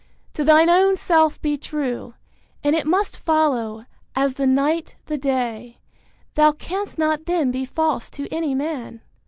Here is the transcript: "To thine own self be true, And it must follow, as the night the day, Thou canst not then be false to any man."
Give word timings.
"To 0.33 0.43
thine 0.43 0.67
own 0.67 0.97
self 0.97 1.39
be 1.43 1.57
true, 1.57 2.15
And 2.63 2.75
it 2.75 2.87
must 2.87 3.19
follow, 3.19 3.85
as 4.15 4.33
the 4.33 4.47
night 4.47 4.95
the 5.05 5.15
day, 5.19 5.77
Thou 6.33 6.53
canst 6.53 6.97
not 6.97 7.25
then 7.27 7.51
be 7.51 7.65
false 7.65 8.09
to 8.17 8.27
any 8.33 8.55
man." 8.55 9.01